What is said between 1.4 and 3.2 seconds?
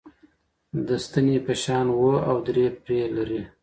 په شان وه او درې پرې یي